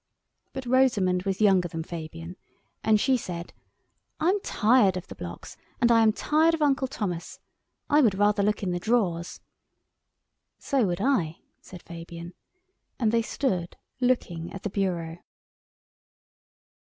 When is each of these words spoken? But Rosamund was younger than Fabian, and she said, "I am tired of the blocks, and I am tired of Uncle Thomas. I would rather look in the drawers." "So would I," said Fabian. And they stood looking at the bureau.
But 0.53 0.65
Rosamund 0.65 1.21
was 1.27 1.41
younger 1.41 1.67
than 1.67 1.83
Fabian, 1.83 2.35
and 2.83 2.99
she 2.99 3.17
said, 3.17 3.53
"I 4.19 4.29
am 4.29 4.39
tired 4.41 4.97
of 4.97 5.05
the 5.05 5.13
blocks, 5.13 5.57
and 5.79 5.91
I 5.91 6.01
am 6.01 6.11
tired 6.11 6.55
of 6.55 6.61
Uncle 6.63 6.87
Thomas. 6.87 7.39
I 7.87 8.01
would 8.01 8.15
rather 8.17 8.41
look 8.41 8.63
in 8.63 8.71
the 8.71 8.79
drawers." 8.79 9.41
"So 10.57 10.87
would 10.87 11.01
I," 11.01 11.41
said 11.61 11.83
Fabian. 11.83 12.33
And 12.97 13.11
they 13.11 13.21
stood 13.21 13.77
looking 13.99 14.51
at 14.51 14.63
the 14.63 14.71
bureau. 14.71 15.19